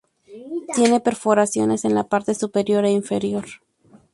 Tienen 0.73 0.99
perforaciones 0.99 1.85
en 1.85 1.93
la 1.93 2.05
parte 2.05 2.33
superior 2.33 2.85
e 2.85 2.89
inferior. 2.91 3.45